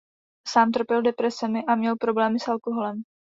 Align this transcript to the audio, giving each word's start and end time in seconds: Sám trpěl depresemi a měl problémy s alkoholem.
Sám 0.47 0.71
trpěl 0.71 1.01
depresemi 1.01 1.65
a 1.65 1.75
měl 1.75 1.95
problémy 1.95 2.39
s 2.39 2.47
alkoholem. 2.47 3.03